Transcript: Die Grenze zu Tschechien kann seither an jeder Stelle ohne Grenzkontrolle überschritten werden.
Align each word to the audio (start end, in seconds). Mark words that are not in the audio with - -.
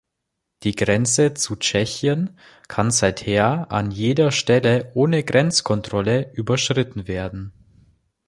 Die 0.63 0.71
Grenze 0.75 1.35
zu 1.35 1.55
Tschechien 1.57 2.39
kann 2.67 2.89
seither 2.89 3.71
an 3.71 3.91
jeder 3.91 4.31
Stelle 4.31 4.91
ohne 4.95 5.23
Grenzkontrolle 5.23 6.31
überschritten 6.33 7.07
werden. 7.07 7.53